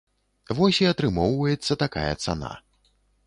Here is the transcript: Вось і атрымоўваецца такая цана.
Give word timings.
Вось 0.59 0.79
і 0.85 0.87
атрымоўваецца 0.91 1.77
такая 1.83 2.09
цана. 2.25 2.51